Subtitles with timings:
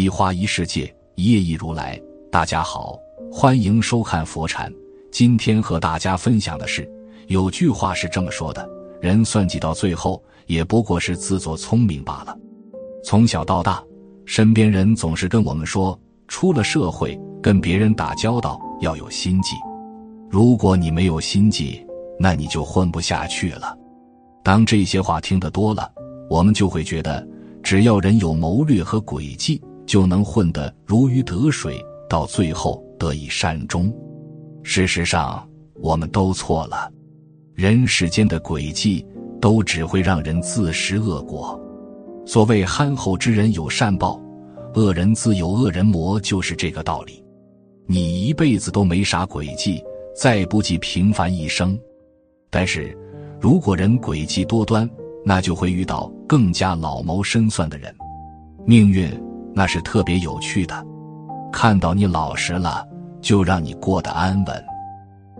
[0.00, 2.00] 一花一世界，一叶一如来。
[2.32, 2.98] 大家好，
[3.30, 4.72] 欢迎收看佛禅。
[5.12, 6.90] 今天和大家分享的是，
[7.26, 8.66] 有句话是这么说的：
[9.02, 12.34] 人算计到最后，也不过是自作聪明罢了。
[13.04, 13.84] 从小到大，
[14.24, 19.54] 身边人总是跟我们说，出了社会跟别人打交道要有心计。
[20.30, 21.86] 如果你没有心计，
[22.18, 23.76] 那你就混不下去了。
[24.42, 25.92] 当这些话听得多了，
[26.30, 27.28] 我们就会觉得，
[27.62, 29.60] 只要人有谋略和诡计，
[29.90, 33.92] 就能混得如鱼得水，到最后得以善终。
[34.62, 35.44] 事实上，
[35.80, 36.88] 我们都错了。
[37.56, 39.04] 人世间的诡计，
[39.40, 41.60] 都只会让人自食恶果。
[42.24, 44.22] 所谓憨厚之人有善报，
[44.74, 47.20] 恶人自有恶人磨，就是这个道理。
[47.84, 49.82] 你一辈子都没啥诡计，
[50.14, 51.76] 再不济平凡一生。
[52.48, 52.96] 但是，
[53.40, 54.88] 如果人诡计多端，
[55.24, 57.92] 那就会遇到更加老谋深算的人。
[58.64, 59.10] 命运
[59.60, 60.86] 那是特别有趣的，
[61.52, 62.82] 看到你老实了，
[63.20, 64.56] 就让你过得安稳；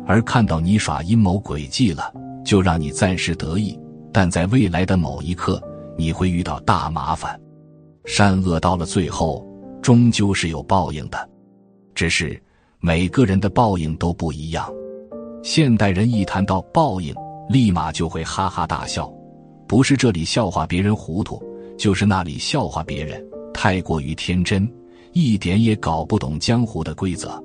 [0.06, 2.12] 而看到你耍阴谋诡计了，
[2.44, 3.80] 就让你暂时得意。
[4.12, 5.58] 但在未来的某一刻，
[5.96, 7.40] 你会遇到大麻烦。
[8.04, 9.42] 善恶到了最后，
[9.80, 11.26] 终究是有报应的，
[11.94, 12.38] 只是
[12.78, 14.70] 每个人的报应都不一样。
[15.42, 17.14] 现代人一谈到报应，
[17.48, 19.10] 立马就会哈哈大笑，
[19.66, 21.42] 不是这里笑话别人糊涂，
[21.78, 23.26] 就是那里笑话别人
[23.62, 24.66] 太过于天真，
[25.12, 27.38] 一点也搞不懂江湖的规则。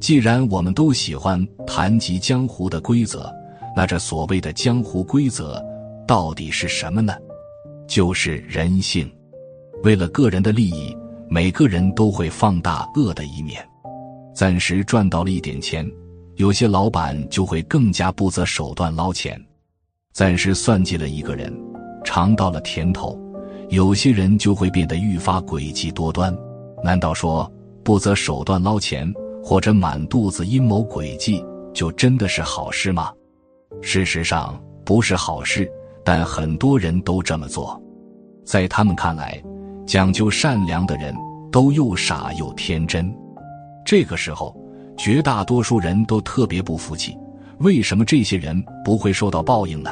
[0.00, 3.30] 既然我们都喜欢谈及江湖的规则，
[3.76, 5.62] 那这所谓的江湖规则
[6.08, 7.12] 到底是什么呢？
[7.86, 9.12] 就是人性。
[9.82, 10.96] 为了个人的利益，
[11.28, 13.62] 每个人都会放大恶的一面，
[14.34, 15.86] 暂时赚到了一点钱。
[16.36, 19.38] 有些老板就会更加不择手段捞钱，
[20.14, 21.54] 暂时算计了一个人，
[22.02, 23.14] 尝到了甜头；
[23.72, 26.36] 有些人就会变得愈发诡计多端。
[26.84, 27.50] 难道说
[27.82, 29.10] 不择手段捞钱，
[29.42, 33.10] 或者满肚子阴谋诡计，就真的是好事吗？
[33.80, 35.66] 事实上不是好事，
[36.04, 37.82] 但很多人都这么做。
[38.44, 39.42] 在他们看来，
[39.86, 41.14] 讲究善良的人
[41.50, 43.10] 都又傻又天真。
[43.86, 44.54] 这个时候。
[44.94, 47.16] 绝大多数人都特别不服气，
[47.60, 49.90] 为什么这些人不会受到报应呢？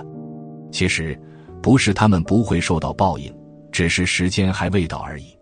[0.70, 1.18] 其实，
[1.62, 3.34] 不是他们不会受到报应，
[3.70, 5.36] 只是时间还未到而已。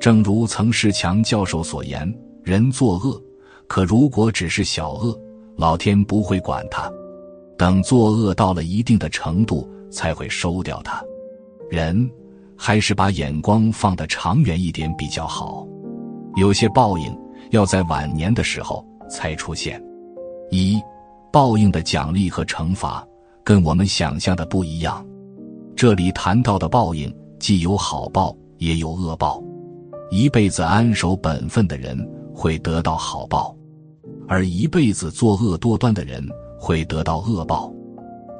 [0.00, 2.12] 正如曾仕强教授所言
[2.42, 3.22] ：“人作恶，
[3.66, 5.18] 可如果只是小恶，
[5.56, 6.90] 老天不会管他；
[7.56, 11.02] 等作恶到了一定的程度，才会收掉他。
[11.70, 12.10] 人
[12.56, 15.66] 还是把眼光放得长远一点比较好。
[16.36, 17.14] 有些报应。”
[17.50, 19.80] 要在晚年的时候才出现。
[20.50, 20.82] 一，
[21.32, 23.06] 报应的奖励和惩罚
[23.44, 25.06] 跟我们想象的不一样。
[25.76, 29.42] 这里谈到的报应，既有好报，也有恶报。
[30.10, 31.98] 一辈子安守本分的人
[32.34, 33.54] 会得到好报，
[34.28, 36.24] 而一辈子作恶多端的人
[36.58, 37.72] 会得到恶报。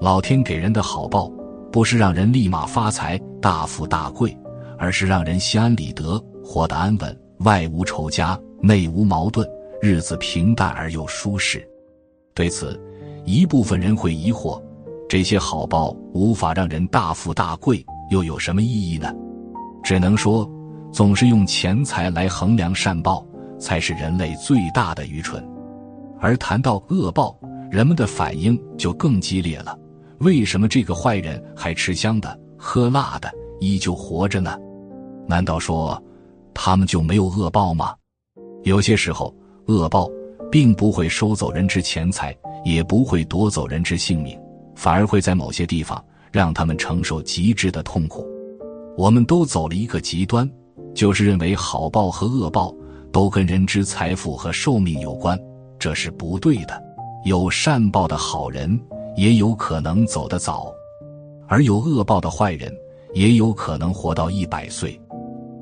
[0.01, 1.31] 老天给人的好报，
[1.73, 4.37] 不是让人立马发财、大富大贵，
[4.79, 8.39] 而是让人心安理得，活得安稳，外无仇家。
[8.63, 9.47] 内无矛盾，
[9.83, 11.69] 日子平淡而又舒适。
[12.35, 12.81] 对此，
[13.25, 14.61] 一部分人会疑惑：
[15.09, 19.13] 这些好报无法让人大富大贵，又有什么意义呢？
[19.83, 20.49] 只能说，
[20.93, 23.25] 总是用钱财来衡量善报，
[23.59, 25.47] 才是人类最大的愚蠢。
[26.21, 27.39] 而谈到恶报，
[27.71, 29.79] 人们的反应就更激烈了。
[30.21, 33.31] 为什么这个坏人还吃香的喝辣的，
[33.61, 34.57] 依旧活着呢？
[35.29, 36.03] 难道说
[36.55, 37.95] 他们就没有恶报吗？
[38.65, 39.35] 有些时候，
[39.67, 40.09] 恶报
[40.51, 42.35] 并不会收走人之钱财，
[42.65, 44.39] 也不会夺走人之性命，
[44.75, 46.03] 反而会在某些地方
[46.33, 48.27] 让他们承受极致的痛苦。
[48.97, 50.49] 我们都走了一个极端，
[50.95, 52.75] 就是认为好报和恶报
[53.13, 55.39] 都跟人之财富和寿命有关，
[55.79, 56.83] 这是不对的。
[57.25, 58.81] 有善报的好人
[59.17, 60.73] 也有可能走得早，
[61.49, 62.73] 而有恶报的坏人
[63.15, 65.01] 也有可能活到一百岁。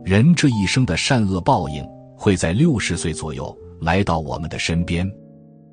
[0.05, 1.85] 人这一生的善恶报应。
[2.17, 5.07] 会在六十岁左右来到我们的身边，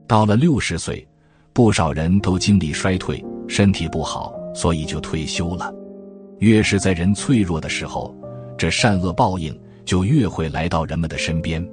[0.07, 1.07] 到了六十岁，
[1.53, 5.73] 不少人都精力衰退，身体不好，所以就退休了。
[6.39, 8.15] 越是在人脆弱的时候，
[8.57, 11.65] 这善恶报应就越会来到人们的身边。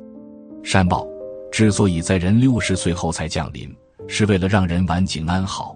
[0.63, 1.07] 善报
[1.51, 3.75] 之所以在人六十岁后才降临，
[4.07, 5.75] 是为了让人晚景安好；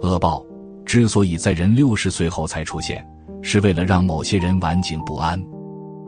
[0.00, 0.44] 恶报
[0.86, 3.06] 之所以在人六十岁后才出现，
[3.42, 5.42] 是为了让某些人晚景不安，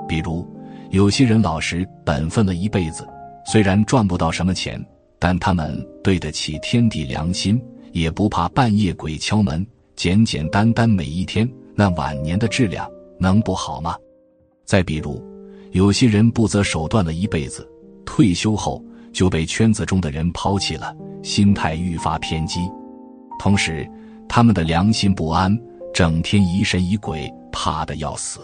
[0.09, 0.47] 比如。
[0.91, 3.05] 有些人老实本分了一辈子，
[3.45, 4.81] 虽然赚不到什么钱，
[5.19, 12.87] 但他们对得起天地良心，也不怕半夜鬼敲门，简简单单每一天，那晚年的质量
[13.19, 13.97] 能不好吗？
[14.67, 15.25] 再比如，
[15.73, 17.67] 有些人不择手段了一辈子，
[18.05, 22.61] 退休后就被圈子中的人抛弃了，心态愈发偏激。
[23.39, 23.89] 同时，
[24.29, 25.59] 他们的良心不安，
[25.95, 28.41] 整天疑神疑鬼，怕的要死。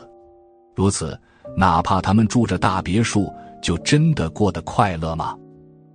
[0.75, 1.19] 如此，
[1.55, 5.37] 哪怕他们住着大别墅，就真的过得快乐吗？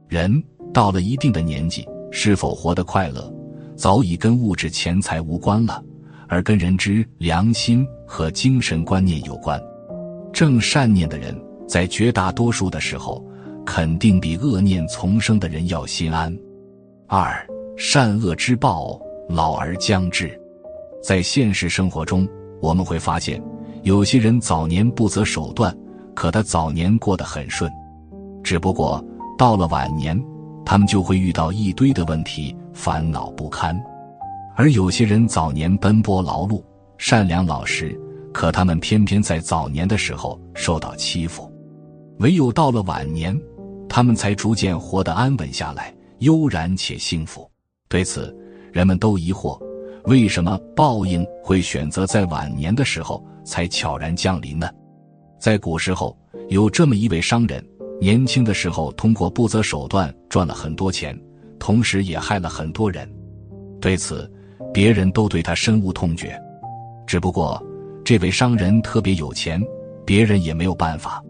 [0.08, 3.34] 人到了一定的年纪，是否活得快乐，
[3.78, 5.82] 早已跟物质钱财无关了，
[6.28, 9.62] 而跟人之良心和精神观念有关。
[10.34, 13.24] 正善念的人，在绝大多数的时候，
[13.64, 16.36] 肯定比恶念丛生的人要心安。
[17.06, 17.48] 二
[17.78, 20.38] 善恶之报，老而将至。
[21.04, 22.28] 在现实生活中，
[22.60, 23.40] 我们会发现，
[23.84, 25.76] 有些人早年不择手段，
[26.16, 27.72] 可他早年过得很顺，
[28.44, 29.06] 只不过
[29.38, 30.20] 到了晚年，
[30.66, 33.76] 他们就会遇到一堆的问题，烦恼不堪；
[34.56, 36.64] 而有些人早年奔波劳碌，
[37.00, 38.00] 善良老实。
[38.32, 41.52] 可他们偏偏在早年的时候受到欺负，
[42.20, 43.36] 唯有到了晚年，
[43.90, 47.50] 他们才逐渐活得安稳下来，悠然且幸福。
[47.90, 48.32] 对此，
[48.72, 49.60] 人们都疑惑：
[50.04, 54.70] 为什么报应会选择在晚年的时候才悄然降临呢？
[55.40, 56.16] 在古时候，
[56.50, 57.66] 有这么一位商人，
[58.00, 61.20] 年轻的时候通过不择手段赚了很多钱，
[61.60, 63.10] 同时也害了很多人。
[63.80, 64.32] 对此，
[64.74, 66.40] 别人都对他深恶痛绝。
[67.06, 67.62] 只不过。
[68.06, 69.62] 这位商人特别有钱，
[70.06, 71.22] 别人也没有办法。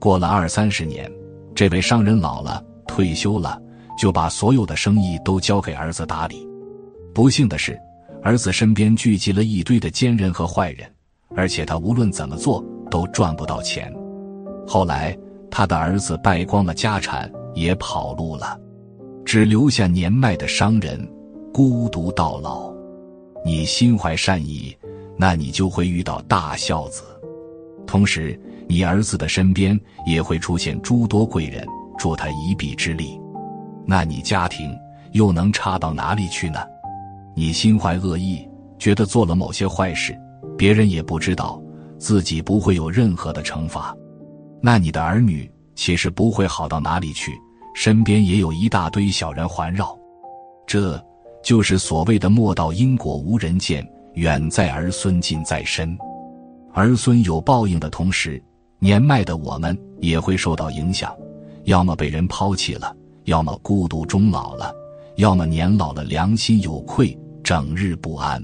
[0.00, 1.08] 过了二三十年，
[1.54, 3.56] 这位商人老了，退休了，
[3.96, 6.44] 就把所有的生意都交给儿子打理。
[7.14, 7.78] 不幸的是，
[8.20, 10.90] 儿子身边聚集了一堆的奸人和坏人，
[11.36, 13.94] 而且他无论怎么做都赚不到钱。
[14.66, 15.16] 后来，
[15.52, 18.58] 他的儿子败光了家产，也跑路了，
[19.28, 21.06] 只留下年迈的商人，
[21.52, 22.72] 孤独到老。
[23.44, 24.74] 你心怀善意。
[25.18, 27.02] 那你就会遇到大孝子，
[27.86, 31.66] 同时你儿子的身边也会出现诸多贵人，
[31.98, 33.20] 助他一臂之力。
[33.86, 34.74] 那你家庭
[35.12, 36.60] 又能差到哪里去呢？
[37.36, 38.48] 你心怀恶意，
[38.78, 40.18] 觉得做了某些坏事，
[40.56, 41.60] 别人也不知道，
[41.98, 43.94] 自己不会有任何的惩罚。
[44.62, 47.38] 那你的儿女其实不会好到哪里去，
[47.80, 49.96] 身边也有一大堆小人环绕。
[50.66, 51.00] 这
[51.44, 53.88] 就是所谓的“莫道因果无人见”。
[54.14, 55.96] 远在儿孙近在身，
[56.74, 58.42] 儿孙有报应的同时，
[58.80, 61.16] 年迈的我们也会受到影响，
[61.66, 62.92] 要么被人抛弃了，
[63.26, 64.74] 要么孤独终老了，
[65.18, 68.42] 要么年老了良心有愧，整日不安。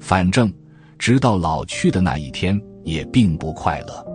[0.00, 0.52] 反正，
[0.98, 4.06] 直到老去的那一天，也并不快乐。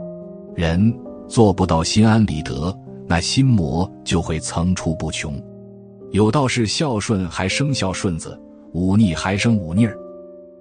[0.56, 0.95] 人
[1.27, 2.71] 做不到心安理得，
[3.07, 5.41] 那心魔就会层出不穷。
[6.11, 8.39] 有道是：孝顺还生孝顺子，
[8.73, 9.97] 忤逆还生忤逆儿。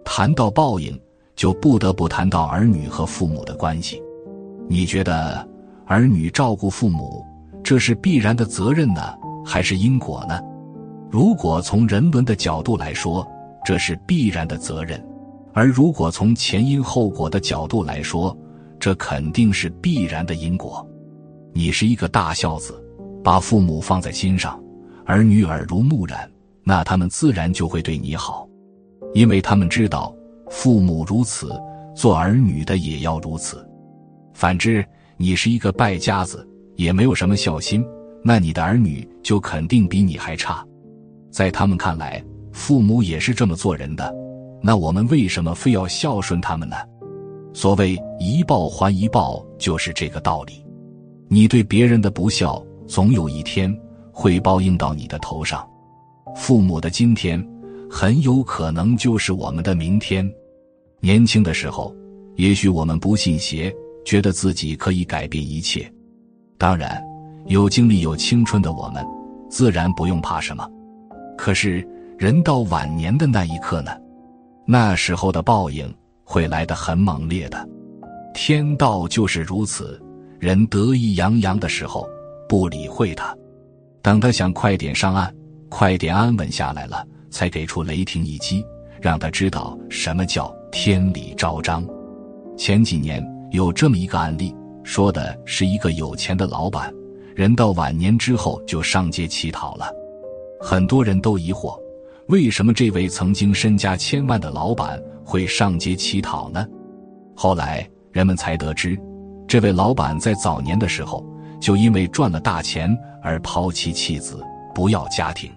[0.04, 0.98] 谈到报应，
[1.36, 4.02] 就不得不谈到儿女和父母的关系。
[4.68, 5.46] 你觉得
[5.86, 7.24] 儿女照顾父母，
[7.62, 9.00] 这是必然的责任呢，
[9.44, 10.40] 还是因果呢？
[11.10, 13.26] 如果从人伦的角度来说，
[13.64, 14.98] 这是必然的责任；
[15.52, 18.36] 而如果从前因后果的角度来说，
[18.80, 20.86] 这肯定是必然的因果。
[21.56, 22.84] 你是一个大孝子，
[23.22, 24.60] 把父母放在心上，
[25.06, 26.28] 儿女耳濡目染，
[26.64, 28.48] 那他们自然就会对你好。
[29.14, 30.12] 因为他们知道，
[30.50, 31.52] 父母如此，
[31.94, 33.64] 做儿女的也要如此。
[34.32, 34.84] 反之，
[35.16, 36.44] 你是一个败家子，
[36.74, 37.86] 也没有什么孝心，
[38.24, 40.66] 那你的儿女就肯定比你还差。
[41.30, 42.20] 在他们看来，
[42.50, 44.12] 父母也是这么做人的，
[44.60, 46.74] 那我们为什么非要孝顺他们呢？
[47.52, 50.63] 所谓一报还一报，就是这个道理。
[51.28, 53.74] 你对别人的不孝，总有一天
[54.12, 55.66] 会报应到你的头上。
[56.36, 57.44] 父母的今天。
[57.96, 60.28] 很有可能就是我们的明天。
[60.98, 61.94] 年轻的时候，
[62.34, 63.72] 也许我们不信邪，
[64.04, 65.88] 觉得自己可以改变一切。
[66.58, 67.00] 当然，
[67.46, 69.06] 有精力、有青春的我们，
[69.48, 70.68] 自然不用怕什么。
[71.38, 71.86] 可是，
[72.18, 73.92] 人到晚年的那一刻呢？
[74.66, 77.68] 那时候的报应会来得很猛烈的。
[78.34, 80.02] 天道就是如此，
[80.44, 82.06] 人得意洋洋的时候，
[82.46, 83.34] 不理会他；
[84.02, 85.34] 等他想快点上岸，
[85.70, 87.02] 快点安稳下来了。
[87.30, 88.62] 才给出雷霆一击，
[89.00, 91.82] 让他知道什么叫天理昭彰。
[92.58, 96.92] 前几年有这么一个案例，说的是一个有钱的老板，
[97.34, 99.90] 人到晚年之后就上街乞讨了。
[100.60, 101.74] 很多人都疑惑，
[102.28, 106.68] 为什么这位曾经身家千万的老板会上街乞讨呢？
[107.34, 108.94] 后来人们才得知，
[109.46, 111.24] 这位老板在早年的时候
[111.60, 114.42] 就因为赚了大钱而抛妻弃子，
[114.74, 115.52] 不要家庭。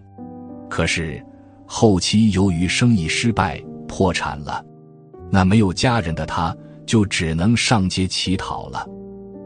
[0.70, 1.24] 可是。
[1.70, 4.64] 后期由于生意失败破产了，
[5.30, 8.88] 那没有家人的他就只能上街乞讨了。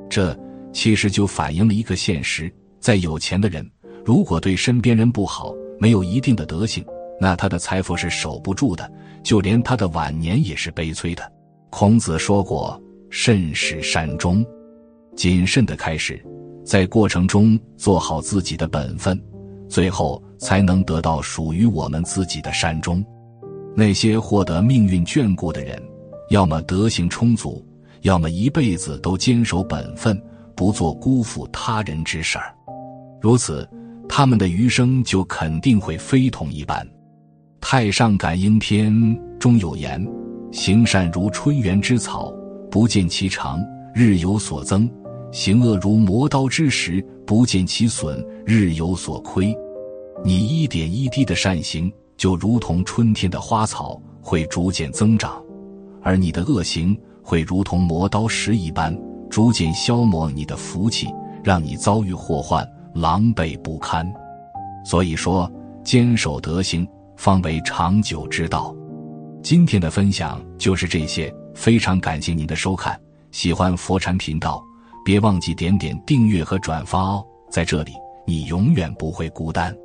[0.08, 0.38] 这
[0.72, 3.68] 其实就反映了一个现实：再有钱的人，
[4.06, 6.86] 如果对身边人不好，没有一定的德行，
[7.20, 8.88] 那他的财富是守不住的，
[9.24, 11.24] 就连他的晚年也是悲催的。
[11.72, 12.80] 孔子说过
[13.12, 14.44] ：“慎始善终，
[15.18, 16.26] 谨慎的开始，
[16.64, 19.22] 在过程中做好自己的本分，
[19.68, 23.04] 最后才能得到属于我们自己的善终。”
[23.76, 25.78] 那些获得命运眷顾的人，
[26.30, 27.64] 要么德行充足，
[28.04, 30.20] 要么一辈子都坚守本分，
[30.56, 32.56] 不做辜负他人之事儿。
[33.22, 33.70] 如此，
[34.08, 36.86] 他们的余生就肯定会非同一般。
[37.60, 38.92] 《太上感应篇》
[39.38, 40.02] 中有言。
[40.54, 42.34] 行善如春园之草，
[42.72, 43.62] 不见其长，
[43.94, 44.90] 日有所增；
[45.30, 49.54] 行恶如磨刀之石，不见其损，日有所亏。
[50.24, 55.32] 你一点一滴的善行，就如同春天的花草，会逐渐增长；
[56.02, 58.98] 而你的恶行，会如同磨刀石一般，
[59.30, 61.08] 逐渐消磨你的福气，
[61.44, 64.10] 让你遭遇祸患，狼狈不堪。
[64.86, 65.52] 所以说，
[65.84, 66.88] 坚守德行，
[67.18, 68.74] 方为长久之道。
[69.44, 73.00] 今天的分享就是这些，非常感谢您的收看。
[73.32, 74.64] 喜欢佛禅频道，
[75.06, 77.26] 别忘记点点订阅和转发哦。
[77.50, 77.94] 在这里，
[78.26, 79.76] 你永远不会孤单。